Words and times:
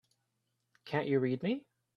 Can't 0.85 1.05
you 1.07 1.19
read 1.19 1.43
me? 1.43 1.63